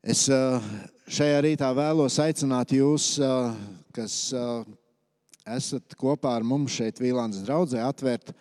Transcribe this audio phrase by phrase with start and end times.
[0.00, 0.22] Es
[1.12, 3.18] šajā rītā vēlos aicināt jūs,
[3.92, 4.14] kas
[5.44, 8.32] esat kopā ar mums šeit, Vīlāns draudzē, atvērt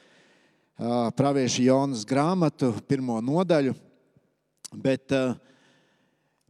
[1.20, 3.76] pravieša Jonas grāmatu, pirmo nodaļu.
[4.72, 5.12] Bet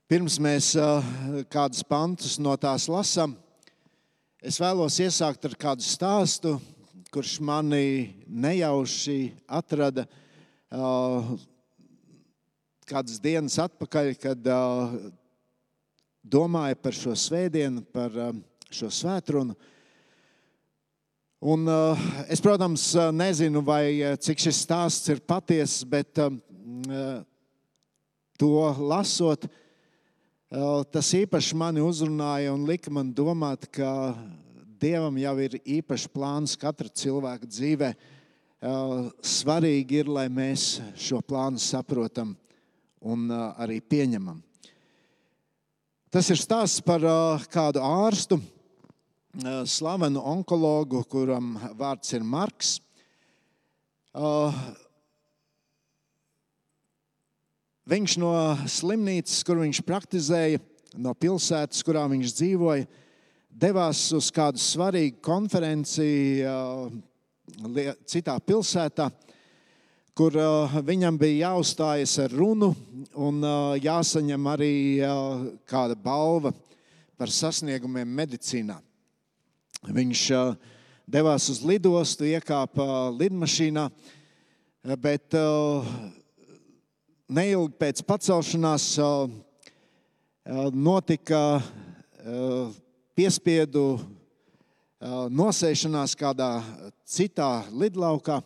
[0.05, 0.75] pirms mēs
[1.49, 3.33] kādus pantus no tās lasām,
[4.45, 6.59] es vēlos iesākt ar kādu stāstu,
[7.09, 10.05] kurš mani nejauši atrada
[12.89, 14.95] kādas dienas atpakaļ, kad uh,
[16.25, 18.31] domāju par šo svētdienu, par uh,
[18.73, 19.53] šo svētdienu.
[21.39, 26.33] Un, uh, es, protams, nezinu, vai cik šis stāsts ir patiess, bet uh,
[28.41, 34.17] to lasot, uh, tas īpaši mani uzrunāja un lika man domāt, ka
[34.79, 37.89] Dievam jau ir īpašs plāns katra cilvēka dzīvē.
[39.27, 42.31] Svarīgi ir, lai mēs šo plānu saprotam
[43.01, 44.41] un arī pieņemam.
[46.09, 47.03] Tas ir stāsts par
[47.53, 48.39] kādu ārstu,
[49.69, 52.79] slavenu onkologu, kuram vārds ir Marks.
[57.89, 58.33] Viņš no
[58.69, 60.59] slimnīcas, kur viņš praktizēja,
[60.97, 62.89] no pilsētas, kurā viņš dzīvoja,
[63.49, 66.41] devās uz kādu svarīgu konferenci
[68.09, 69.09] citā pilsētā
[70.19, 72.73] kur uh, viņam bija jāuzstājas ar runu
[73.15, 76.51] un uh, jāsaņem arī uh, kāda balva
[77.15, 78.75] par sasniegumiem medicīnā.
[79.87, 80.23] Viņš
[81.07, 83.85] devās uz lidostu, iekāpa lidmašīnā,
[84.99, 85.35] bet
[87.39, 88.89] neilgi pēc pacelšanās
[90.75, 91.41] notika
[93.15, 93.85] piespiedu
[95.31, 96.53] nosēšanās kādā
[97.07, 98.41] citā lidlaukā.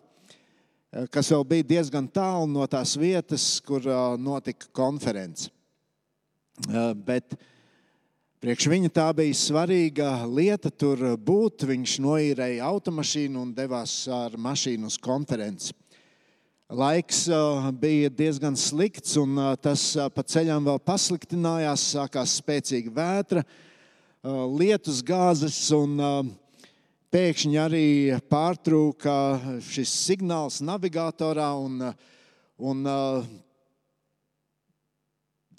[0.93, 5.49] Eh, kas vēl bija diezgan tālu no tās vietas, kur eh, notika konference.
[6.69, 7.33] Eh, bet
[8.43, 11.65] priekš viņa tā bija svarīga lieta tur būt.
[11.71, 15.73] Viņš noīrēja automašīnu un devās ar mašīnu uz konferenci.
[16.73, 17.25] Laiks
[17.77, 19.81] bija diezgan slikts, un tas
[20.15, 21.83] pa ceļam vēl pasliktinājās.
[21.93, 23.43] Sākās spēcīga vētra,
[24.57, 25.99] lietus gāzes, un
[27.13, 27.87] pēkšņi arī
[28.25, 29.15] pārtrūka
[29.61, 31.51] šis signāls navigatorā.
[31.61, 31.83] Un,
[32.57, 32.87] un,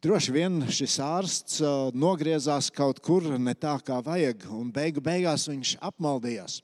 [0.02, 1.60] droši vien šis ārsts
[1.94, 6.58] nogriezās kaut kur ne tā, kā vajag, un beigu beigās viņš apmaldījās.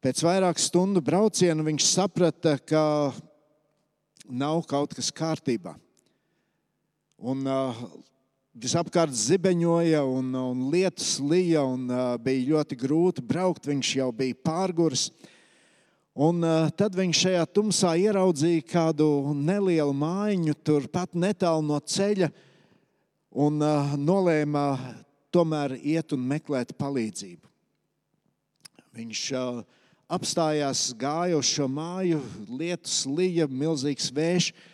[0.00, 2.84] Pēc vairāku stundu brauciena viņš saprata, ka
[4.30, 5.74] nav kaut kas kārtībā.
[7.20, 7.42] Un,
[8.50, 13.68] Visapkārt zibeņoja un, un lietus lija un uh, bija ļoti grūti braukt.
[13.70, 15.04] Viņš jau bija pārgurs.
[16.18, 19.06] Un uh, tad viņš šajā tumsā ieraudzīja kādu
[19.38, 22.32] nelielu mājiņu, turpat netālu no ceļa,
[23.30, 24.64] un uh, nolēma
[25.30, 27.46] tomēr iet un meklēt palīdzību.
[28.98, 29.62] Viņš uh,
[30.10, 32.18] apstājās, gāja uz šo māju,
[32.50, 34.50] lietus lija, milzīgs vējš.
[34.50, 34.66] Uh,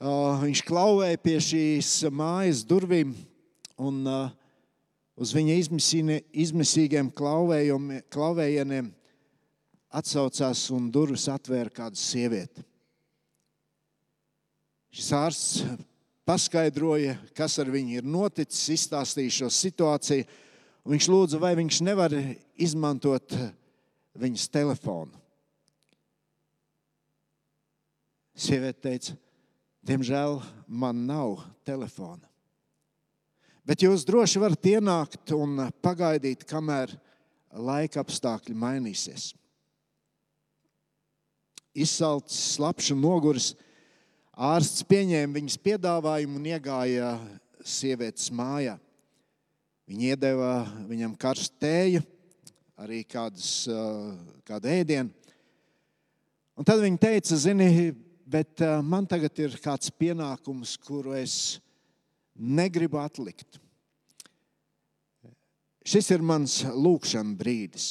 [0.00, 3.12] viņš klauvēja pie šīs mājas durvīm,
[3.76, 4.30] un uh,
[5.20, 5.58] uz viņa
[6.32, 8.88] izmisīgiem klauvējieniem
[9.90, 12.64] atsaucās un durvis atvēra kāda sieviete.
[14.90, 15.62] Šis ārsts
[16.26, 20.24] paskaidroja, kas ar viņu ir noticis, izstāstīja šo situāciju.
[20.88, 22.14] Viņš lūdza, vai viņš nevar
[22.56, 23.36] izmantot
[24.16, 25.12] viņas telefonu.
[28.40, 29.14] Sieviete teica,
[29.86, 32.26] Diemžēl man nav telefona.
[33.64, 36.92] Bet jūs droši varat ienākt un pagaidīt, kamēr
[37.54, 39.30] laika apstākļi mainīsies.
[41.70, 43.52] Izsalcis, slapjš un noguris,
[44.34, 47.12] ārsts pieņēma viņas piedāvājumu un iegāja
[47.62, 48.74] sievietes mājā.
[49.90, 50.52] Viņa iedeva
[50.90, 52.02] viņam karstu tēju,
[52.80, 53.64] arī kādas,
[54.46, 55.14] kādu ēdienu.
[56.58, 57.70] Un tad viņa teica, zini,
[58.30, 61.58] bet uh, man tagad ir kāds pienākums, kuru es
[62.34, 63.58] negribu atlikt.
[65.82, 67.86] Šis ir mans lūkšanas brīdis.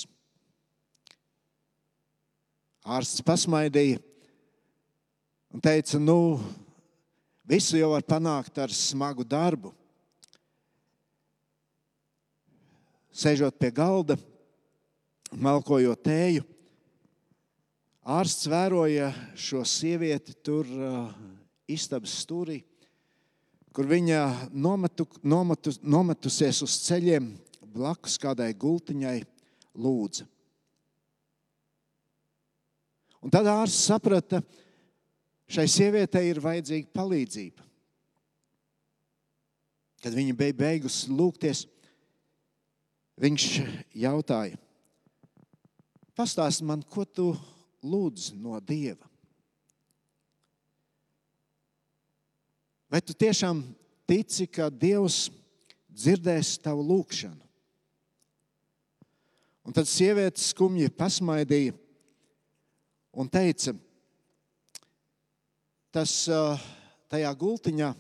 [2.90, 4.00] Ārsts pasmaidīja
[5.54, 6.40] un teica, nu,
[7.44, 9.74] visu jau var panākt ar smagu darbu.
[13.12, 14.16] Sēžot pie galda,
[15.36, 16.46] malkojot tēju,
[18.08, 21.12] Ārsts vēroja šo sievieti tur uh,
[21.68, 22.62] istabas stūrī,
[23.76, 27.32] kur viņa nometu, nometu, nometusies uz ceļiem
[27.76, 29.18] blakus kādai gultiņai
[29.78, 30.26] lūdza.
[33.20, 34.40] Un tad ārsts saprata,
[35.52, 37.70] šai sievietei ir vajadzīga palīdzība.
[40.04, 41.66] kad viņa bija beigusi lūgties,
[43.20, 43.46] viņš
[44.00, 44.56] jautāja,
[46.16, 47.34] pastāsti man, ko tu
[47.84, 49.08] lūdz no Dieva?
[52.90, 53.62] Vai tu tiešām
[54.10, 55.28] tici, ka Dievs
[55.94, 57.46] dzirdēs tavu lūgšanu?
[59.70, 61.76] Un tad sieviete skumji pasmaidīja
[63.14, 63.76] un teica,
[65.94, 66.14] tas
[67.10, 67.92] tajā gultiņā,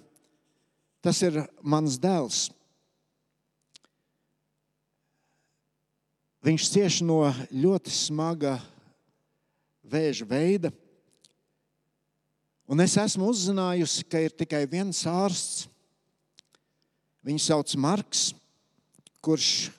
[1.05, 2.47] tas ir mans dēls.
[6.45, 7.21] Viņš cieš no
[7.51, 8.55] ļoti smaga
[9.89, 10.71] vēža veida.
[12.69, 15.65] Un es esmu uzzinājusi, ka ir tikai viens ārsts.
[17.25, 18.29] Viņu sauc Marks,
[19.25, 19.71] kurš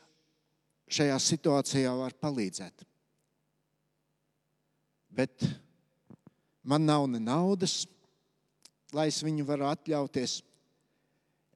[0.90, 2.84] šajā situācijā var palīdzēt.
[5.10, 5.46] Bet
[6.62, 7.84] man nav ne naudas,
[8.94, 10.40] lai es viņu varu atļauties.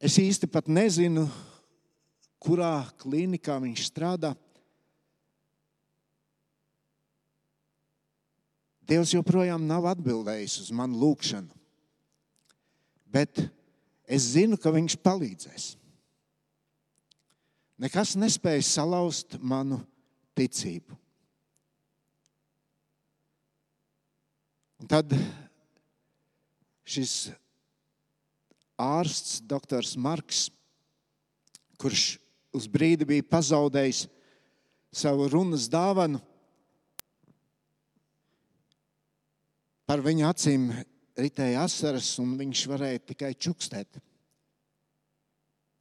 [0.05, 1.27] Es īsti pat nezinu,
[2.43, 4.35] kurā klīnikā viņš strādā.
[8.85, 11.49] Dievs joprojām nav atbildējis uz manu lūgšanu,
[13.09, 13.47] bet
[14.05, 15.71] es zinu, ka Viņš palīdzēs.
[17.81, 19.81] Nekas nespēja salauzt manu
[20.37, 20.95] ticību.
[24.85, 25.15] Un tad
[26.85, 27.33] šis
[28.77, 30.51] ārsts, doktors Marks,
[31.81, 32.19] kurš
[32.55, 34.05] uz brīdi bija pazaudējis
[34.95, 36.21] savu runas dāvanu,
[39.89, 40.69] par viņa acīm
[41.19, 44.01] ritēja asaras, un viņš varēja tikai čukstēt,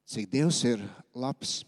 [0.09, 0.83] cik Dievs ir
[1.15, 1.61] labs.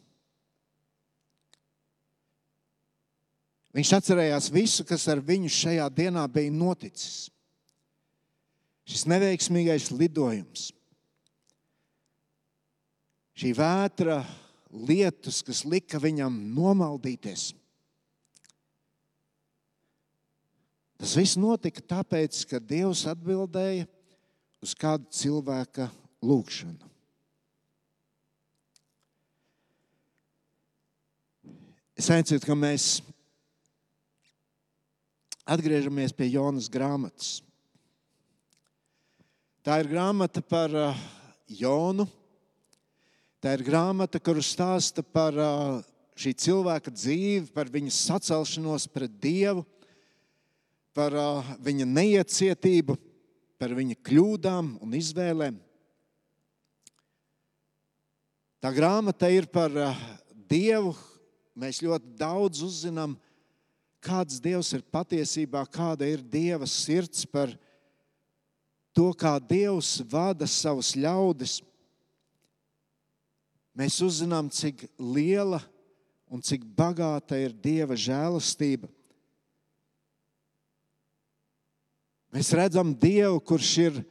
[3.75, 7.25] Viņš atcerējās visu, kas ar viņu šajā dienā bija noticis.
[8.85, 10.67] Šis neveiksmīgais lidojums,
[13.33, 14.19] šī vētra,
[14.69, 17.49] lietus, kas lika viņam nomaldīties.
[20.99, 23.87] Tas viss notika tāpēc, ka Dievs atbildēja
[24.63, 25.89] uz kādu cilvēka
[26.23, 26.91] lūgšanu.
[31.95, 32.99] Es aicinu, ka mēs
[35.47, 37.37] atgriežamies pie Jonas grāmatas.
[39.63, 40.97] Tā ir grāmata par uh,
[41.47, 42.07] Jonu.
[43.41, 45.79] Tā ir grāmata, kur stāsta par uh,
[46.19, 49.63] šī cilvēka dzīvi, par viņa sacelšanos pret Dievu,
[50.95, 51.13] par
[51.63, 52.95] viņa neiecietību,
[53.59, 55.59] par viņa kļūdām un izvēlēm.
[58.63, 59.75] Tā grāmata ir par
[60.49, 60.95] Dievu.
[61.55, 63.13] Mēs ļoti daudz uzzinām
[64.05, 67.51] kāds Dievs ir patiesībā, kāda ir Dieva sirds par
[68.95, 71.59] to, kā Dievs vada savus ļaudis.
[73.75, 75.59] Mēs uzzinām, cik liela
[76.31, 78.87] un cik bagāta ir Dieva žēlastība.
[82.35, 84.01] Mēs redzam Dievu, kurš ir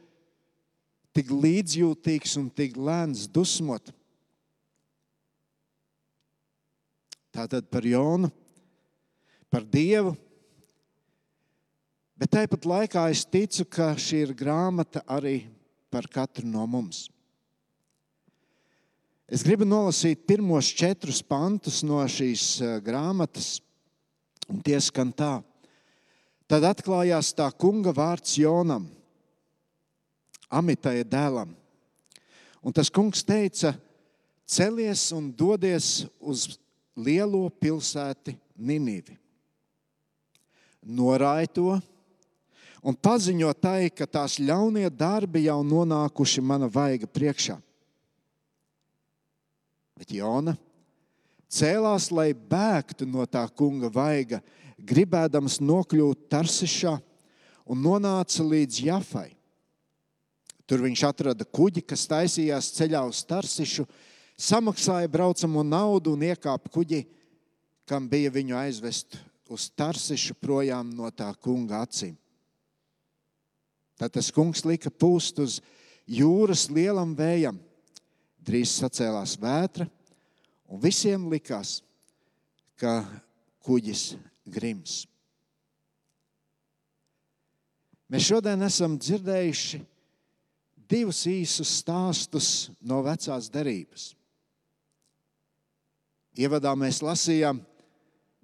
[1.13, 3.93] tik līdzjūtīgs un tik lēns dusmot.
[7.35, 8.31] Tātad par Jonu
[9.55, 10.11] par Dievu.
[12.19, 15.45] Bet tāpat laikā es ticu, ka šī ir grāmata arī
[15.91, 17.05] par katru no mums.
[19.31, 23.61] Es gribu nolasīt pirmos četrus pantus no šīs eh, grāmatas,
[24.51, 25.37] un tie skan tā.
[26.45, 28.85] Tad atklājās tā kunga vārds Jonam,
[30.49, 31.55] Amitai dēlam.
[32.61, 33.73] Un tas kungs teica:
[34.45, 36.59] Celies un dodies uz
[36.95, 39.17] lielo pilsētu Ninivi
[40.85, 41.73] norāja to
[42.85, 47.57] un paziņo tai, ka tās ļaunie darbi jau nonākuši mana vaiga priekšā.
[49.97, 50.53] Bet Jona
[51.49, 54.41] cēlās, lai bēgtu no tā kunga vaiga,
[54.85, 56.95] gribēdams nokļūt Tarsišā
[57.65, 59.29] un nonāca līdz Jafai.
[60.65, 63.85] Tur viņš atrada kuģi, kas taisījās ceļā uz Tarsišu,
[64.37, 67.03] samaksāja braucamo naudu un iekāpa kuģi,
[67.85, 72.15] kam bija viņu aizvest uz Tarsišu projām no tā kunga acīm.
[73.95, 75.61] Tad tas kungs lika pūst uz
[76.09, 77.61] jūras lielam vējam.
[78.45, 79.87] Drīz sacēlās vētra,
[80.69, 81.79] un visiem likās,
[82.77, 82.99] ka
[83.65, 84.11] kuģis
[84.45, 85.03] grims.
[88.11, 89.81] Mēs šodien esam dzirdējuši
[90.89, 92.49] divus īsus stāstus
[92.85, 94.11] no vecās derības.
[96.35, 97.61] Ievadā mēs lasījām,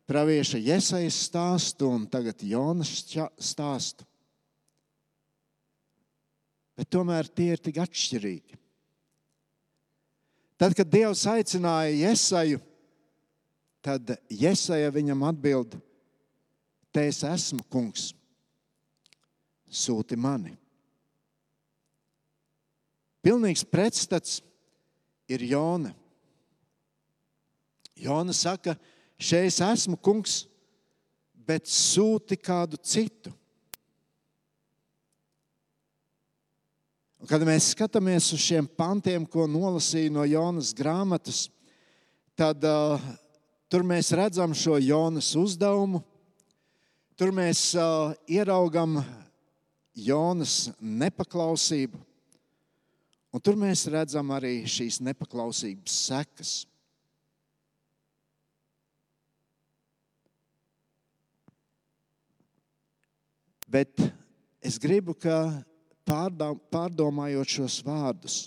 [0.10, 3.04] pravieša Iesaijas stāstu un tagad Jonas
[3.40, 4.08] stāstu.
[6.76, 8.58] Bet tomēr tie ir tik atšķirīgi.
[10.62, 12.62] Tad, kad Dievs aicināja Iesaju,
[13.82, 15.76] tad Iesaja viņam atbild:
[16.92, 18.12] Te es esmu, kungs,
[19.72, 20.58] sūti mani.
[23.22, 24.40] Pilnīgs pretstats
[25.30, 25.94] ir Jona.
[27.96, 28.76] Jona saka,
[29.22, 30.42] šeit es esmu kungs,
[31.46, 33.32] bet sūti kādu citu.
[37.22, 41.44] Un, kad mēs skatāmies uz šiem pantiem, ko nolasīja no Jonas grāmatas,
[42.34, 42.98] tad uh,
[43.70, 46.02] tur mēs redzam šo Jonas uzdevumu.
[47.22, 48.96] Tur mēs uh, ieraugam
[49.94, 52.00] Jonas nepaklausību,
[53.30, 56.56] un tur mēs redzam arī šīs nepaklausības sekas.
[63.70, 64.02] Bet
[64.58, 65.62] es gribu, ka
[66.10, 68.42] pārdomājot šos vārdus,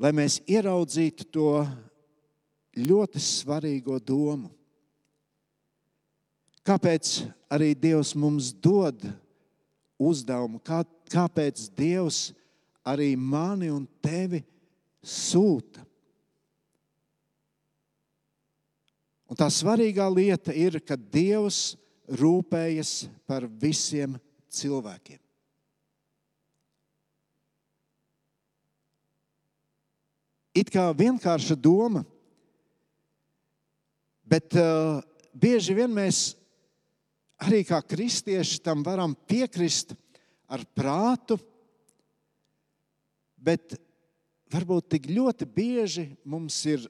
[0.00, 1.50] lai mēs ieraudzītu to
[2.88, 4.48] ļoti svarīgo domu.
[6.64, 9.02] Kāpēc arī Dievs mums dod
[10.00, 10.62] uzdevumu?
[10.64, 10.80] Kā,
[11.12, 12.30] kāpēc Dievs
[12.80, 14.40] arī mani un tevi
[15.04, 15.84] sūta?
[19.28, 21.74] Un tā svarīgā lieta ir, ka Dievs
[22.08, 24.16] rūpējas par visiem
[24.52, 25.20] cilvēkiem.
[30.54, 32.04] It kā vienkārša doma,
[34.22, 35.02] bet uh,
[35.34, 36.36] bieži vien mēs
[37.42, 39.94] arī kā kristieši tam varam piekrist
[40.46, 41.38] ar prātu,
[43.36, 43.76] bet
[44.52, 46.86] varbūt tik ļoti bieži mums ir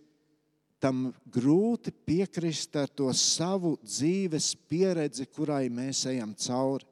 [0.84, 6.84] tam grūti piekrist ar to savu dzīves pieredzi, kurai mēs ejam cauri.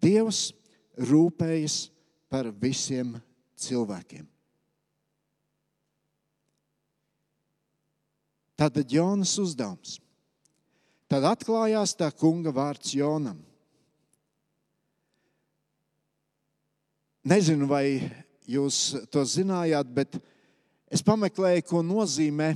[0.00, 0.48] Dievs
[0.96, 1.76] rūpējas
[2.32, 3.16] par visiem
[3.60, 4.24] cilvēkiem.
[8.56, 9.98] Tad Jonas uzdevums.
[11.06, 13.38] Tad atklājās tā kunga vārds Jonam.
[17.26, 17.98] Nezinu, vai
[18.46, 20.18] jūs to zinājāt, bet
[20.90, 22.52] es pameklēju, ko nozīmē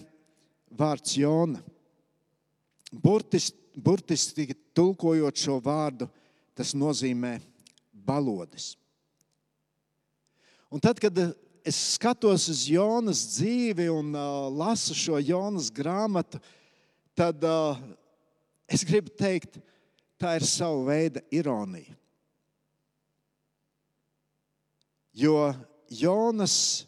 [0.79, 1.63] vārds Jona.
[2.91, 6.07] Burtiski, burtiski tulkojot šo vārdu,
[6.59, 7.37] tas nozīmē
[7.93, 8.73] balodis.
[10.71, 11.19] Un tad, kad
[11.67, 16.39] es skatos uz Jonas dzīvi un uh, lasu šo Jonas grāmatu,
[17.19, 17.79] tad uh,
[18.71, 19.59] es gribu teikt,
[20.21, 21.97] tā ir sava veida ironija.
[25.11, 25.51] Jo
[25.91, 26.87] Jonas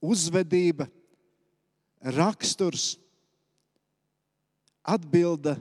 [0.00, 0.86] uzvedība,
[2.14, 2.94] raksturs
[4.86, 5.56] atbilda,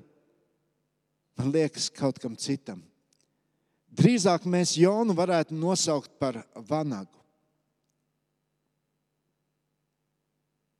[1.35, 2.83] man liekas, kaut kam citam.
[3.95, 7.15] Drīzāk mēs Jonu varētu nosaukt par vanagu.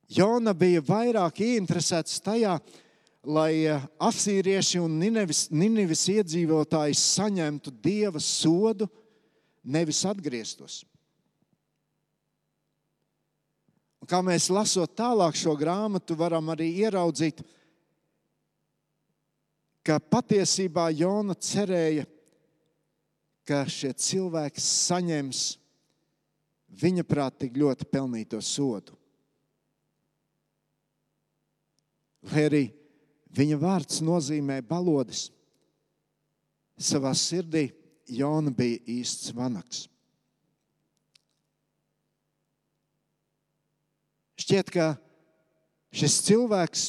[0.06, 2.52] Jona bija vairāk ieinteresēts tajā,
[3.26, 8.86] lai eh, asīrieši un Ninevis, Ninevis iedzīvotāji saņemtu dieva sodu,
[9.66, 10.84] nevis atgrieztos.
[13.98, 17.42] Un kā mēs lasot tālāk šo grāmatu, varam arī ieraudzīt,
[19.86, 22.06] ka patiesībā Jona cerēja,
[23.46, 25.42] ka šie cilvēki saņems
[26.82, 28.94] viņa prāt tik ļoti pelnīto sodu.
[32.26, 32.64] Vai arī
[33.36, 35.28] viņa vārds nozīmē balodis.
[36.76, 37.68] Savā sirdī
[38.12, 39.86] Jona bija īsts vanaks.
[44.36, 44.86] Šķiet, ka
[45.96, 46.82] šis cilvēks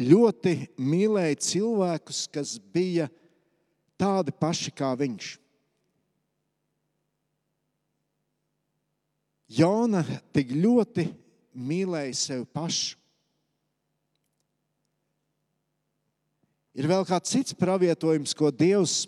[0.00, 3.06] ļoti mīlēja cilvēkus, kas bija
[4.00, 5.34] tādi paši kā viņš.
[9.50, 10.04] Jona
[10.34, 11.08] tik ļoti
[11.58, 12.99] mīlēja sevi pašu.
[16.80, 19.02] Ir vēl kāds cits pravietojums, ko Dievs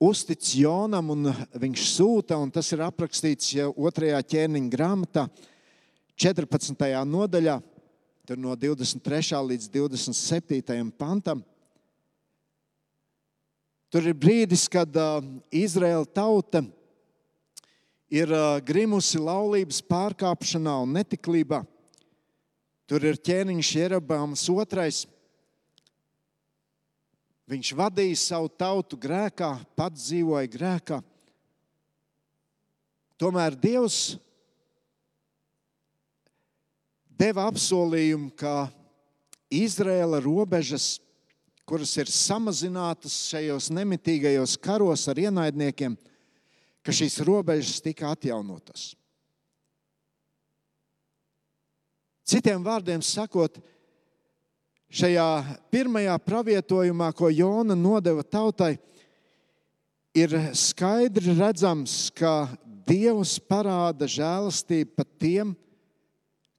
[0.00, 1.26] uztic Jonam, un
[1.60, 5.26] viņš sūta, un tas ir aprakstīts jau otrajā ķēniņa grāmatā,
[6.16, 6.86] 14.
[7.04, 7.58] nodaļā,
[8.40, 9.36] no 23.
[9.50, 10.80] līdz 27.
[10.96, 11.44] pantam.
[13.92, 15.20] Tur ir brīdis, kad uh,
[15.52, 16.64] Izraēla tauta
[18.08, 18.32] ir
[18.64, 21.66] grimusi laulības pārkāpšanā un netiklībā.
[22.88, 25.04] Tur ir ķēniņš Jerabāms otrais.
[27.50, 31.00] Viņš vadīja savu tautu grēkā, pats dzīvoja grēkā.
[33.20, 34.16] Tomēr Dievs
[37.14, 38.70] deva apsolījumu, ka
[39.52, 40.96] Izraēla robežas,
[41.68, 45.94] kuras ir samazinātas šajos nemitīgajos karos ar ienaidniekiem,
[46.84, 48.92] ka šīs robežas tika atjaunotas.
[52.24, 53.60] Citiem vārdiem sakot,
[54.94, 55.28] šajā
[55.74, 58.76] pirmajā pravietojumā, ko Jona nodeva tautai,
[60.14, 65.54] ir skaidri redzams, ka Dievs parāda žēlastību pat tiem,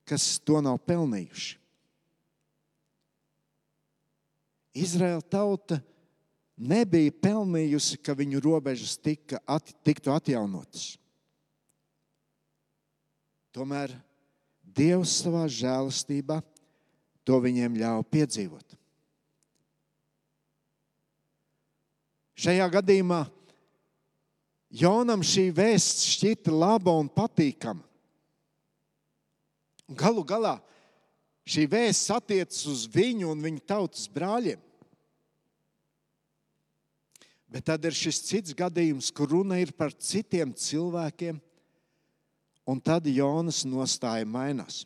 [0.09, 1.59] kas to nav pelnījuši.
[4.75, 5.77] Izraēla tauta
[6.57, 10.95] nebija pelnījusi, ka viņu robežas tika, at, tiktu atjaunotas.
[13.55, 13.93] Tomēr
[14.75, 16.41] Dievs savā žēlastībā
[17.25, 18.77] to viņiem ļāva piedzīvot.
[22.35, 23.23] Šajā gadījumā
[24.75, 27.83] Jonam šī vēsts šķita laba un patīkama.
[29.95, 30.57] Galu galā
[31.47, 34.59] šī vēsts attiecas uz viņu un viņa tautas brāļiem.
[37.47, 41.37] Bet tad ir šis cits gadījums, kur runa ir par citiem cilvēkiem,
[42.67, 44.83] un tad Jonas nostāja mainās.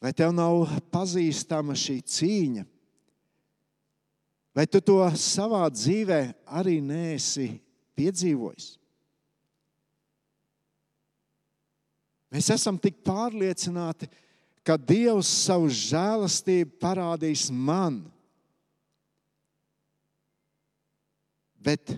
[0.00, 2.64] Vai tev nav pazīstama šī cīņa?
[4.56, 6.20] Vai tu to savā dzīvē
[6.58, 7.52] arī neesi
[7.98, 8.72] piedzīvojis?
[12.30, 14.08] Mēs esam tik pārliecināti,
[14.64, 18.00] ka Dievs savu žēlastību parādīs man.
[21.60, 21.92] Bet,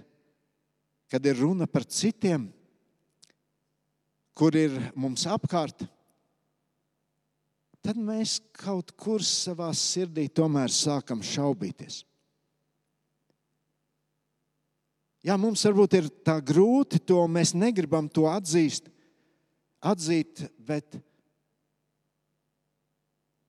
[1.13, 2.49] kad ir runa par citiem,
[4.35, 5.85] kur ir mums apkārt,
[7.83, 12.03] tad mēs kaut kur savā sirdī tomēr sākam šaubīties.
[15.23, 18.89] Jā, mums varbūt ir tā grūti to, mēs negribam to atzīst,
[19.83, 20.99] atzīt, bet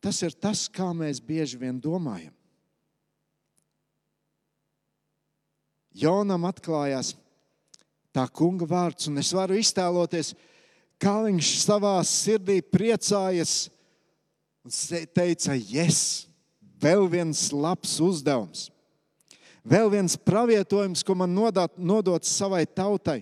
[0.04, 2.34] tas ir tas, kā mēs bieži vien domājam.
[5.94, 7.14] Jonam atklājās
[8.14, 10.34] tā kunga vārds, un es varu iztēloties,
[11.02, 13.68] kā viņš savā sirdī priecājas
[14.64, 14.72] un
[15.16, 16.28] teica, yes,
[16.80, 18.70] vēl viens labs uzdevums,
[19.64, 23.22] vēl viens pravietojums, ko man nodot, nodot savai tautai.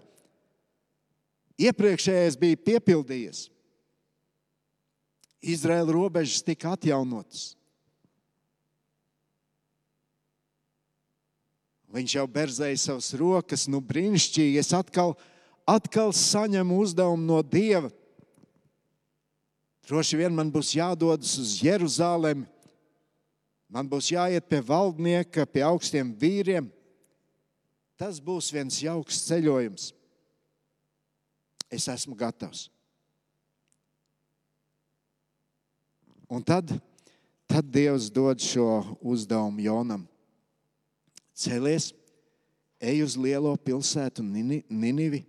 [1.62, 3.50] Iepriekšējais bija piepildījies.
[5.42, 7.52] Izraēla robežas tika atjaunotas.
[11.92, 14.62] Viņš jau berzēja savas rokas, nu brīnišķīgi.
[14.62, 15.18] Es atkal,
[15.70, 17.92] atkal saņemu uzdevumu no Dieva
[19.88, 22.46] Droši vien man būs jādodas uz Jeruzalemi,
[23.72, 26.70] man būs jāiet pie valdnieka, pie augstiem vīriem.
[27.98, 29.92] Tas būs viens jauks ceļojums.
[31.72, 32.68] Es esmu gatavs.
[36.32, 36.72] Un tad,
[37.48, 40.06] tad Dievs dod šo uzdevumu Jonam.
[41.36, 41.90] Celies,
[42.80, 45.26] ej uz lielo pilsētu Ninivi,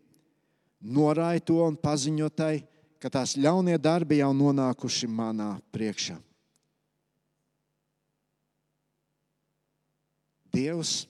[0.78, 2.62] norāj to un paziņo tai,
[3.02, 6.14] ka tās ļaunie darbi jau nonākuši manā priekšā.
[10.52, 11.08] Dievs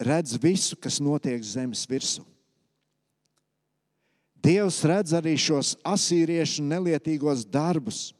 [0.00, 2.26] redz visu, kas notiek zemes virsū.
[4.40, 8.10] Dievs redz arī šos asīriešu nelietīgos darbus.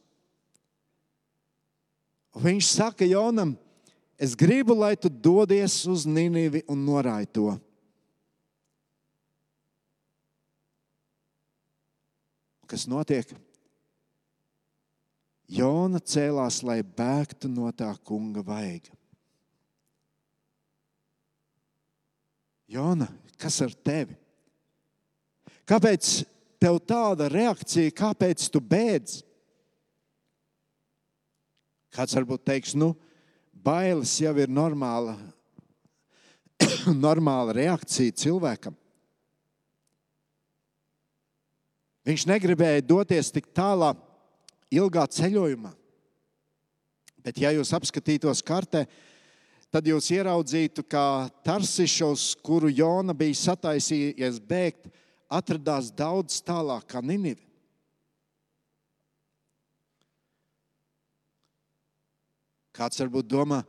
[2.37, 3.55] Viņš saka Jonam,
[4.21, 7.57] es gribu, lai tu dodies uz Nīnivi un norāj to.
[12.71, 13.27] Kas notiek?
[15.51, 18.93] Jona cēlās, lai bēgtu no tā kunga vaiga.
[22.71, 24.15] Jona, kas ar tevi?
[25.67, 26.21] Kāpēc
[26.61, 29.17] tev tāda reakcija, kāpēc tu bēdz?
[31.91, 32.93] Kāds varbūt teiks, nu,
[33.51, 35.17] bailes jau ir normāla,
[37.05, 38.77] normāla reakcija cilvēkam.
[42.07, 43.91] Viņš negribēja doties tik tālā,
[44.73, 45.73] ilgā ceļojumā.
[47.21, 48.87] Bet, ja jūs apskatītos kartē,
[49.69, 54.89] tad jūs ieraudzītu, ka Tarsišos, kuru Jona bija sataisījies bēgt,
[55.31, 57.45] atradās daudz tālāk kā Ninive.
[62.75, 63.61] Kāds varbūt domā,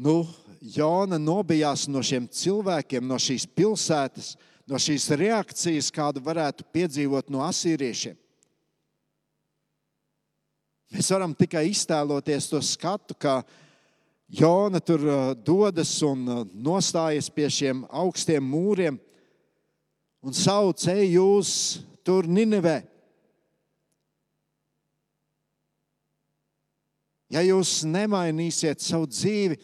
[0.00, 0.24] nu,
[0.60, 4.34] Jona nobijās no šiem cilvēkiem, no šīs pilsētas,
[4.70, 8.16] no šīs reakcijas, kādu varētu piedzīvot no asīriešiem.
[10.90, 13.40] Mēs varam tikai iztēloties to skatu, kā
[14.30, 18.98] Jona tur uh, dodas un uh, nostājas pie šiem augstiem mūriem
[20.22, 21.52] un sauc, ej, jūs
[22.06, 22.80] tur Ninevē.
[27.30, 29.58] Ja jūs nemainīsiet savu dzīvi,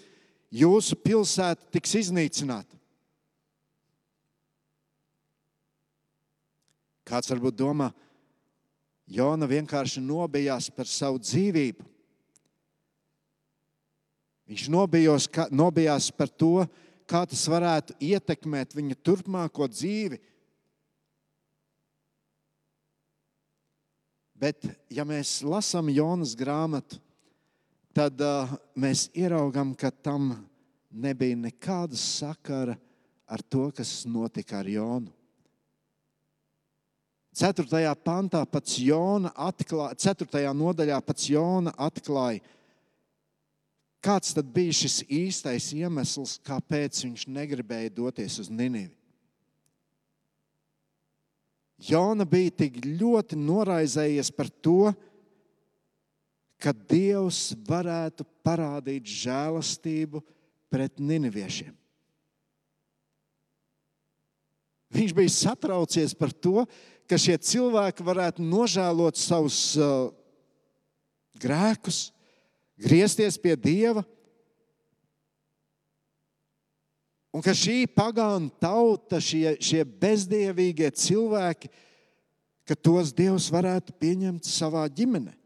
[0.55, 2.76] jūsu pilsēta tiks iznīcināta.
[7.07, 7.93] Kāds varbūt domā,
[9.07, 11.85] Jona vienkārši nobijās par savu dzīvību.
[14.51, 16.67] Viņš nobijos, nobijās par to,
[17.07, 20.19] kā tas varētu ietekmēt viņa turpmāko dzīvi.
[24.37, 26.99] Bet, ja mēs lasām Jonas grāmatu,
[27.97, 30.35] tad uh, mēs ieraugām, ka tam
[30.91, 32.77] nebija nekāda sakara
[33.27, 35.16] ar to, kas notika ar Jonu.
[37.37, 37.93] 4.
[38.01, 40.41] pantā pats Jona atklāja, 4.
[40.57, 42.41] nodaļā pats Jona atklāja,
[44.01, 48.95] kāds tad bija šis īstais iemesls, kāpēc viņš negribēja doties uz Ninivi.
[51.77, 54.95] Jona bija tik ļoti noraizējies par to,
[56.57, 60.23] ka Dievs varētu parādīt žēlastību
[60.73, 61.75] pret niniviešiem.
[64.97, 70.11] Viņš bija satraucies par to, ka šie cilvēki varētu nožēlot savus uh,
[71.39, 72.11] grēkus,
[72.75, 74.03] griezties pie Dieva.
[77.31, 81.71] Un ka šī pagāna tauta, šie, šie bezdievīgie cilvēki,
[82.67, 85.37] ka tos Dievs varētu pieņemt savā ģimenē.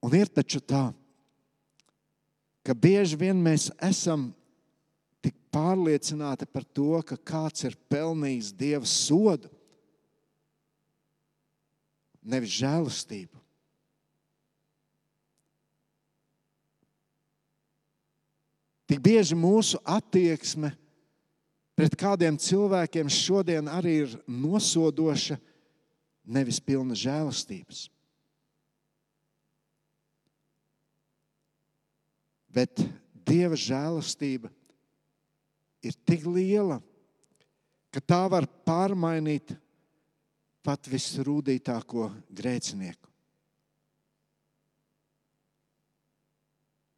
[0.00, 0.90] Un ir taču tā,
[2.64, 4.30] ka bieži vien mēs esam
[5.54, 9.50] pārliecināti par to, ka kāds ir pelnījis Dieva sodu,
[12.22, 13.38] nevis žēlastību.
[18.90, 20.72] Tik bieži mūsu attieksme
[21.78, 25.38] pret kādiem cilvēkiem šodien arī ir nosodoša,
[26.26, 27.86] nevis pilna žēlastības.
[32.50, 32.82] Bet
[33.14, 34.50] Dieva žēlastība
[35.82, 36.80] ir tik liela,
[37.90, 39.54] ka tā var pārmainīt
[40.64, 43.08] pat visrūdītāko grēcinieku.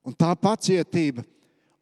[0.03, 1.23] Un tā pacietība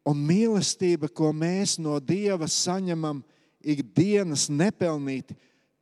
[0.05, 3.23] un mīlestība, ko mēs no Dieva saņemam
[3.61, 5.35] ikdienas nepelnīti,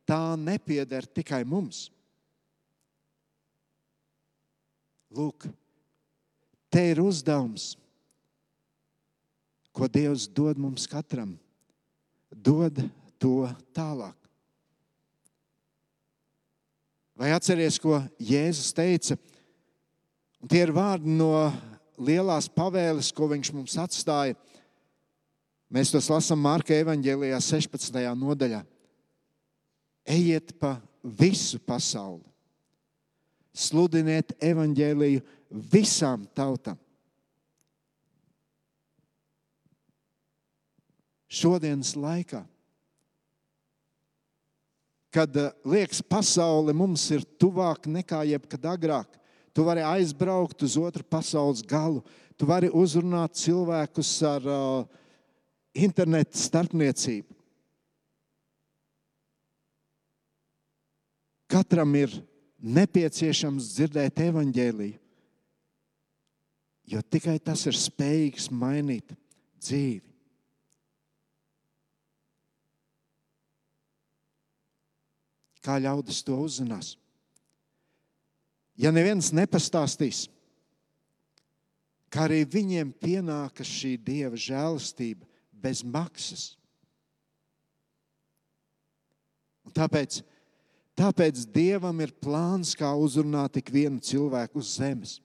[0.08, 1.88] tā nepieder tikai mums.
[5.10, 5.48] Lūk,
[6.70, 7.74] te ir uzdevums,
[9.80, 11.38] ko Dievs dod mums katram.
[12.28, 12.76] Dod
[13.16, 14.16] to tālāk.
[17.16, 19.16] Vai atceries, ko Jēzus teica?
[20.40, 21.32] Un tie ir vārdi no
[22.00, 24.36] lielās pavēles, ko viņš mums atstāja.
[25.72, 28.00] Mēs tos lasām Marka evanģēlijā, 16.
[28.20, 28.60] nodaļā.
[30.08, 32.24] Ejiet pa visu pasauli,
[33.52, 35.24] sludiniet evanģēliju
[35.72, 36.76] visām tautām.
[41.30, 42.42] Šodienas laikā
[45.10, 49.18] kad eh, liekas, pasaule mums ir tuvāk nekā jebkad agrāk.
[49.50, 52.04] Tu vari aizbraukt uz otru pasaules galu,
[52.38, 54.84] tu vari uzrunāt cilvēkus ar uh,
[55.74, 57.34] internetu starpniecību.
[61.50, 62.14] Katram ir
[62.62, 65.00] nepieciešams dzirdēt evaņģēliju,
[66.94, 69.10] jo tikai tas ir spējīgs mainīt
[69.58, 70.09] dzīvi.
[75.64, 76.94] Kā ļaudis to uzzinās?
[78.80, 80.24] Ja neviens nepastāstīs,
[82.08, 86.54] kā arī viņiem pienākas šī dieva žēlastība bez maksas.
[89.68, 90.22] Un tāpēc,
[90.96, 95.18] tāpēc dievam ir plāns, kā uzrunāt ik vienu cilvēku uz zemes.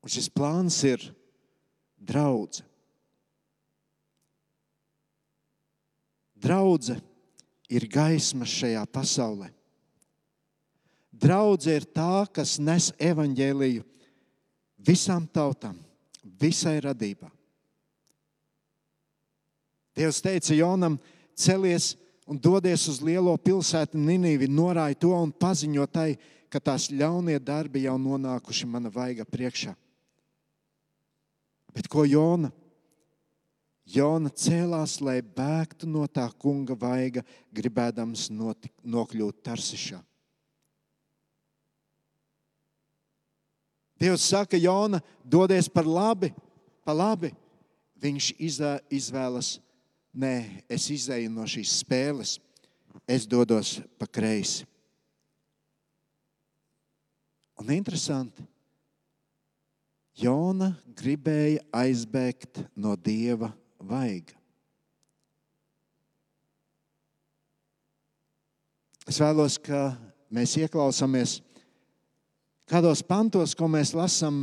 [0.00, 1.04] Un šis plāns ir
[2.00, 2.64] draudzene.
[6.38, 7.07] Draudzene
[7.68, 9.50] ir gaisma šajā pasaulē.
[11.12, 13.84] Draudze ir tā, kas nes evaņģēliju
[14.86, 15.76] visām tautām,
[16.38, 17.30] visai radībai.
[19.98, 20.94] Dievs teica Jonam,
[21.34, 21.96] celies
[22.28, 26.12] un dodies uz lielo pilsētu Ninīvi, norāja to un paziņo tai,
[26.48, 29.74] ka tās ļaunie darbi jau nonākuši mana vaiga priekšā.
[31.74, 32.52] Bet ko Jona?
[33.88, 37.22] Jona cēlās, lai bēgtu no tā kunga vaiga,
[37.56, 40.02] gribēdams notik, nokļūt Tarsišā.
[43.98, 46.30] Dievs saka, Jona, dodies par labi,
[46.86, 47.32] pa labi.
[47.98, 49.56] Viņš izvēlas,
[50.14, 50.34] nē,
[50.70, 52.36] es izēju no šīs spēles,
[53.10, 54.68] es dodos pa kreisi.
[57.58, 58.44] Un interesanti,
[60.18, 64.36] Jona gribēja aizbēgt no dieva vaiga.
[69.08, 69.94] Es vēlos, ka
[70.34, 71.38] mēs ieklausāmies
[72.68, 74.42] kādos pantos, ko mēs lasām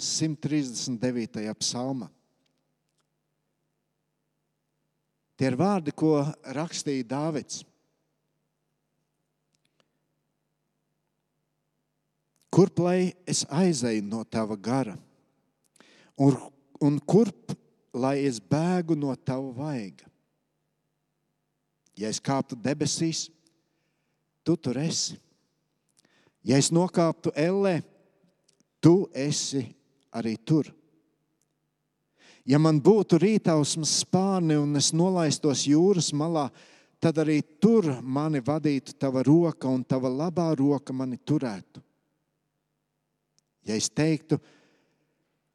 [0.00, 1.52] 139.
[1.60, 2.08] psalmā.
[5.36, 6.22] Tie ir vārdi, ko
[6.56, 7.60] rakstīja Dāvids.
[12.56, 14.94] Kurp lai es aizēju no tava gara,
[16.16, 16.38] un,
[16.80, 17.45] un kurp
[17.96, 20.06] lai es bēgu no tava vaiga?
[21.96, 23.26] Ja es kāptu debesīs,
[24.44, 25.16] tu tur esi.
[26.46, 27.80] Ja es nokāptu ellē,
[28.84, 29.64] tu esi
[30.14, 30.68] arī tur.
[32.46, 36.46] Ja man būtu rītausmas spārni un es nolaistos jūras malā,
[37.02, 41.82] tad arī tur mani vadītu tava roka un tava labā roka mani turētu.
[43.66, 44.38] Ja es teiktu,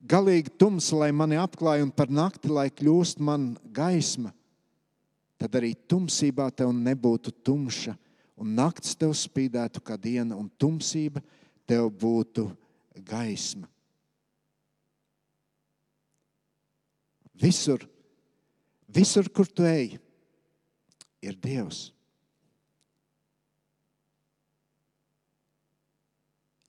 [0.02, 4.34] galīgi tums, lai mani apklāj un par nakti, lai kļūst man gaisma,
[5.42, 7.96] tad arī tumsībā tev nebūtu tumša,
[8.42, 11.22] un naktis tev spīdētu kā diena, un tumsība
[11.70, 12.48] tev būtu
[13.06, 13.68] gaisma.
[17.42, 17.82] Visur,
[18.86, 19.96] visur kur tu ej,
[21.22, 21.90] ir Dievs.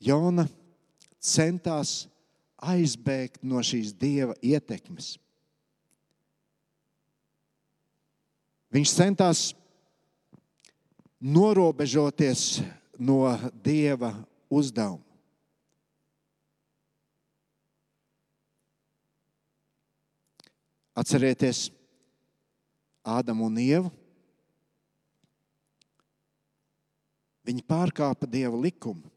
[0.02, 0.46] Jona
[1.22, 2.06] centās
[2.62, 5.16] aizbēgt no šīs dieva ietekmes.
[8.72, 9.40] Viņš centās
[11.20, 12.62] norobežoties
[12.96, 13.26] no
[13.64, 14.14] dieva
[14.48, 15.04] uzdevuma.
[20.92, 21.70] Atcerieties
[23.02, 23.90] Ādamu un Ievu.
[27.42, 29.11] Viņi pārkāpa Dieva likumu.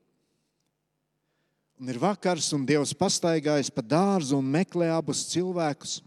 [1.76, 5.98] Un ir vakars, un Dievs pastaigājas pa dārzu un meklē abus cilvēkus,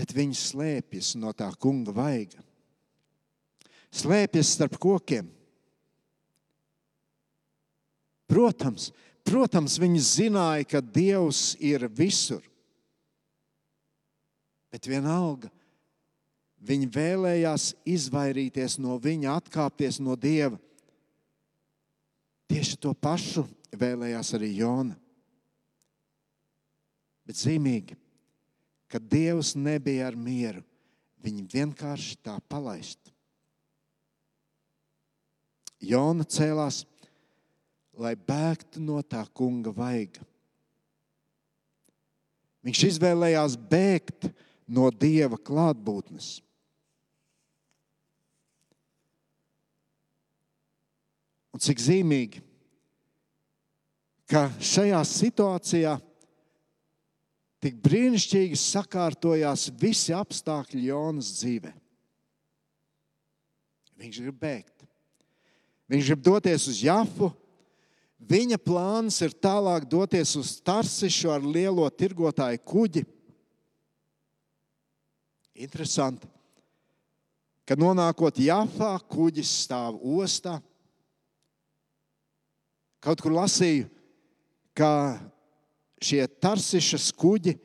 [0.00, 2.40] bet viņi slēpjas no tā kunga vaiga.
[3.92, 5.28] Slēpjas starp kokiem.
[8.28, 8.90] Protams,
[9.24, 12.40] protams, viņi zināja, ka Dievs ir visur.
[14.72, 15.48] Bet vienalga,
[16.64, 20.58] viņi vēlējās izvairīties no viņa, atkāpties no dieva.
[22.48, 23.44] Tieši to pašu
[23.76, 24.96] vēlējās arī Jona.
[27.28, 27.96] Bet zīmīgi,
[28.88, 30.62] ka Dievs nebija ar mieru,
[31.20, 33.12] viņi vienkārši tā palaist.
[35.78, 36.82] Jona cēlās,
[37.98, 40.24] lai bēgtu no tā kunga vaiga.
[42.66, 44.30] Viņš izvēlējās bēgt
[44.66, 46.38] no Dieva klātbūtnes.
[51.54, 52.42] Un cik zīmīgi,
[54.28, 55.96] ka šajā situācijā
[57.64, 61.72] tik brīnišķīgi sakārtojās visi apstākļi Jonas dzīvē.
[63.98, 64.86] Viņš grib bēgt.
[65.90, 67.32] Viņš grib doties uz Jafu.
[68.28, 73.04] Viņa plāns ir tālāk doties uz Tarsišu ar lielo tirgotāju kuģi.
[75.58, 76.28] Interesanti,
[77.66, 80.58] ka nonākot Jāfā, kuģis stāv ostā.
[83.02, 83.88] Kaut kur lasīju,
[84.78, 85.18] ka
[85.98, 87.58] šie tarsišas kuģi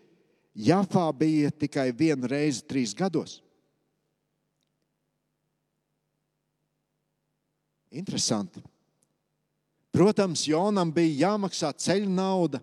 [0.54, 3.40] Jāfā bija tikai vienu reizi trīs gados.
[7.90, 8.62] Interesanti.
[9.94, 12.62] Protams, Jonam bija jāmaksā ceļu nauda,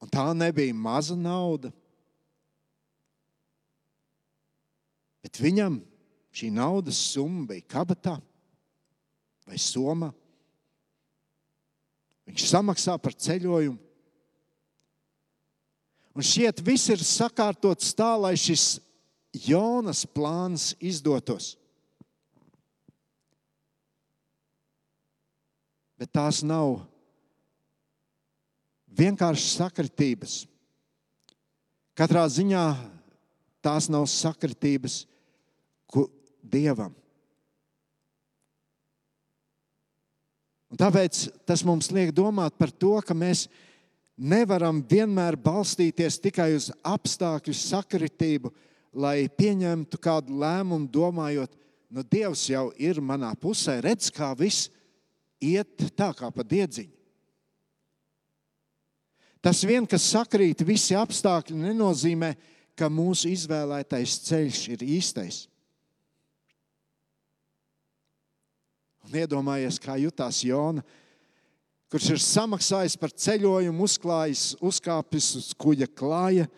[0.00, 1.72] un tā nebija maza nauda.
[5.24, 5.78] Bet viņam
[6.32, 8.18] šī naudas summa bija kabatā
[9.48, 10.10] vai somā.
[12.28, 13.78] Viņš samaksā par ceļojumu.
[16.12, 18.76] Un šķiet, viss ir sakārtots tā, lai šis
[19.32, 21.54] Jonas plāns izdotos.
[25.96, 26.82] Bet tās nav
[28.92, 30.34] vienkārši sakritības.
[31.96, 32.66] Katrā ziņā
[33.64, 35.04] tās nav sakritības
[36.42, 36.92] Dievam.
[40.72, 43.44] Un tāpēc tas mums liek domāt par to, ka mēs
[44.16, 48.52] nevaram vienmēr balstīties tikai uz apstākļu sakritību,
[48.96, 51.52] lai pieņemtu kādu lēmumu, domājot,
[51.92, 54.70] nu, Dievs jau ir manā pusē, redz, kā viss
[55.44, 56.96] iet tā kā pa diedziņu.
[59.42, 62.32] Tas vien, kas sakrīt, visi apstākļi, nenozīmē,
[62.78, 65.44] ka mūsu izvēlētais ceļš ir īstais.
[69.16, 70.84] Iedomājies, kā jutās Jona,
[71.92, 76.48] kurš ir samaksājis par ceļojumu, uzklājis, uzkāpis uz kuģa klāja.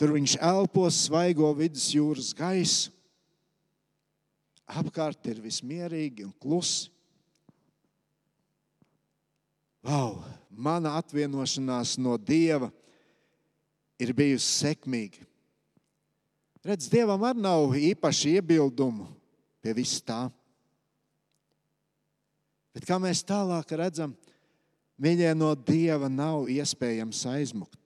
[0.00, 2.94] Tur viņš elpos svaigo vidusjūras gaisu.
[4.70, 6.88] Apkārt ir vismierīgi un klusi.
[9.84, 12.68] Wow, mana atvienošanās no Dieva
[14.00, 15.24] ir bijusi sekmīga.
[16.64, 19.08] Redz, Dievam arī nav īpaši iebildumu
[19.64, 20.26] pie vis tā.
[22.80, 24.14] Bet kā mēs tālāk redzam,
[24.96, 27.76] viņai no Dieva nav iespējams aizmukt.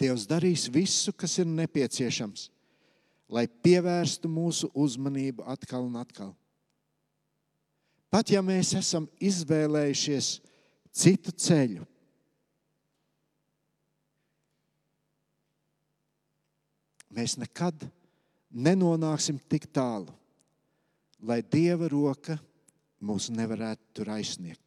[0.00, 2.46] Dievs darīs visu, kas ir nepieciešams,
[3.28, 6.30] lai pievērstu mūsu uzmanību atkal un atkal.
[8.08, 10.30] Pat ja mēs esam izvēlējušies
[10.96, 11.84] citu ceļu,
[17.12, 17.84] mēs nekad
[18.48, 20.16] nenonāksim tik tālu,
[21.20, 22.40] lai Dieva roka
[23.02, 24.60] mūs nevarētu tur aizsniegt.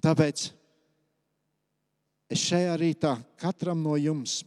[0.00, 0.46] Tāpēc
[2.32, 4.40] es šajā rītā katram no jums,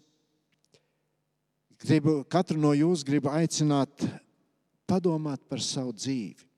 [1.84, 4.08] gribu, katru no jums gribu aicināt
[4.90, 6.50] padomāt par savu dzīvi.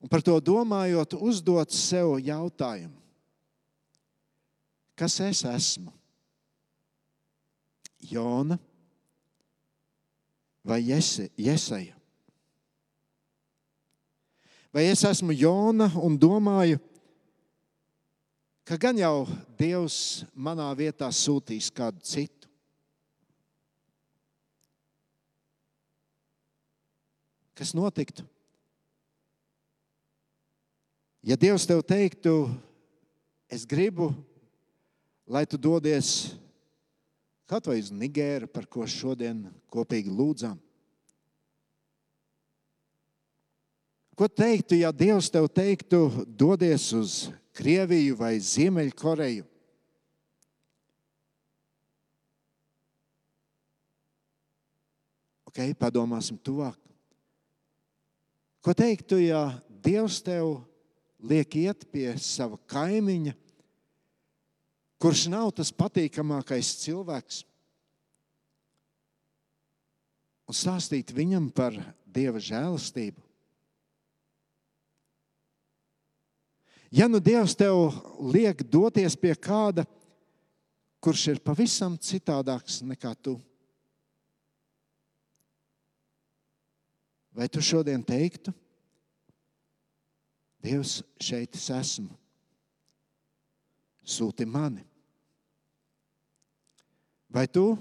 [0.00, 2.96] Un par to domājot, uzdot sev jautājumu,
[4.96, 5.92] kas es esmu?
[8.10, 8.56] Jona
[10.64, 11.96] vai Jesaja?
[14.72, 16.78] Vai es esmu Jona un domāju,
[18.62, 19.26] ka gan jau
[19.58, 22.46] Dievs manā vietā sūtīs kādu citu?
[27.58, 28.22] Kas notiktu?
[31.20, 32.46] Ja Dievs tev teiktu,
[33.50, 34.14] es gribu,
[35.26, 36.30] lai tu dodies
[37.50, 39.42] kaut vai uz Nigēru, par ko šodien
[39.74, 40.58] kopīgi lūdzām.
[44.14, 47.14] Ko teiktu, ja Dievs tev teiktu, dodies uz
[47.56, 49.46] Krieviju vai Ziemeļkoreju?
[55.50, 56.76] Ok, padomāsim tuvāk.
[58.62, 59.48] Ko teiktu, ja
[59.82, 60.60] Dievs tev
[61.18, 63.34] liek iet pie sava kaimiņa?
[65.00, 67.40] Kurš nav tas patīkamākais cilvēks,
[70.50, 71.76] un stāstīt viņam par
[72.10, 73.22] Dieva žēlastību.
[76.90, 77.94] Ja nu Dievs tev
[78.34, 79.84] liek doties pie kāda,
[81.00, 83.36] kurš ir pavisam citādāks nekā tu,
[87.30, 88.52] vai tu šodien teiktu,
[90.60, 92.12] Dievs, šeit es esmu,
[94.04, 94.89] sūti mani?
[97.30, 97.76] Vai tu,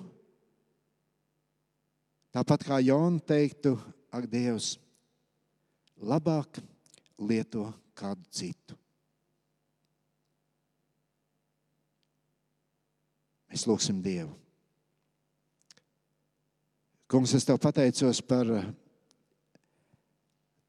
[2.29, 3.73] tāpat kā Jona teiktu,
[4.13, 4.75] ak, Dievs,
[5.97, 6.61] labāk
[7.17, 7.65] lieto
[7.97, 8.77] kādu citu?
[13.49, 14.35] Mēs lūgsim Dievu.
[17.09, 18.45] Kungs, es tev pateicos par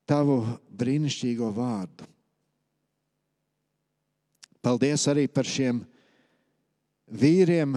[0.09, 0.41] tavu
[0.73, 2.09] brīnišķīgo vārdu.
[4.65, 5.83] Paldies arī par šiem
[7.13, 7.77] vīriem,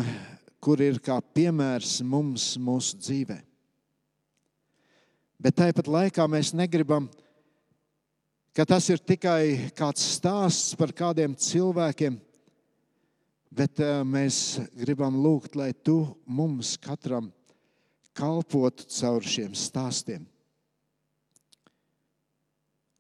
[0.64, 3.36] kur ir kā piemērs mums mūsu dzīvē.
[5.44, 7.10] Bet tāpat laikā mēs negribam,
[8.56, 12.16] ka tas ir tikai kāds stāsts par kādiem cilvēkiem,
[13.52, 17.28] bet eh, mēs gribam lūgt, lai tu mums katram
[18.16, 20.24] kalpotu caur šiem stāstiem.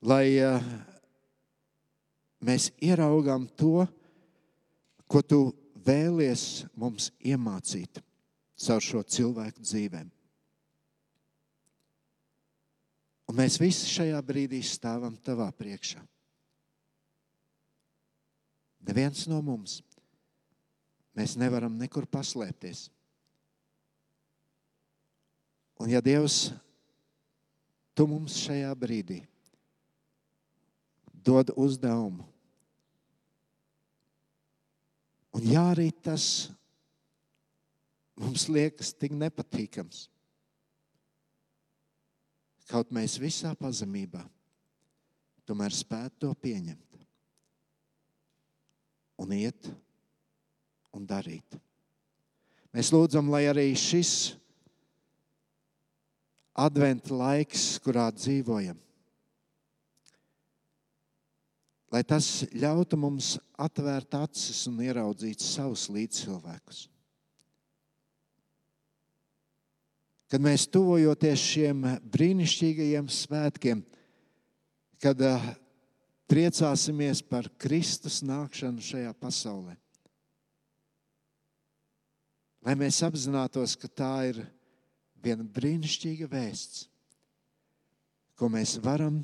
[0.03, 0.71] Lai eh,
[2.43, 3.87] mēs ieraugām to,
[5.07, 5.45] ko tu
[5.85, 8.01] vēlies mums iemācīt
[8.63, 10.09] caur šo cilvēku dzīvēm.
[13.29, 16.01] Un mēs visi šajā brīdī stāvam tavā priekšā.
[18.83, 19.79] Neviens no mums.
[21.15, 22.87] Mēs nevaram nekur paslēpties.
[25.79, 26.51] Un ja Dievs,
[27.93, 29.21] tu mums šajā brīdī
[31.23, 32.32] dod uzdevumu
[35.33, 36.25] Un jā, arī tas
[38.19, 40.07] mums liekas tik nepatīkams.
[42.69, 44.21] Kaut mēs visā pazemībā
[45.47, 47.01] tomēr spētu to pieņemt
[49.23, 49.67] un iet
[50.95, 51.57] un darīt.
[52.73, 54.33] Mēs lūdzam, lai arī šis
[56.57, 58.77] adventa laiks, kurā dzīvojam,
[61.93, 66.87] lai tas ļautu mums atvērt acis un ieraudzīt savus līdzcilvēkus.
[70.33, 73.83] kad mēs tuvojoties šiem brīnišķīgajiem svētkiem,
[74.97, 75.19] kad
[76.25, 79.75] priecāsimies par Kristus nākšanu šajā pasaulē.
[82.65, 84.41] Lai mēs apzinātos, ka tā ir
[85.21, 86.87] viena brīnišķīga vēsts,
[88.33, 89.21] ko mēs varam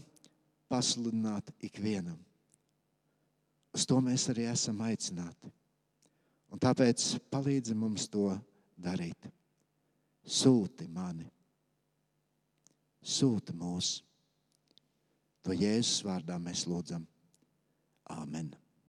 [0.69, 2.21] pasludināt ikvienam.
[3.75, 5.51] Uz to mēs arī esam aicināti.
[6.49, 8.31] Un tāpēc palīdzi mums to
[8.79, 9.29] darīt.
[10.25, 11.27] Sūti mani,
[13.01, 13.91] sūti mūs.
[15.45, 17.05] To Jēzus vārdā mēs lūdzam.
[18.09, 18.49] Āmen!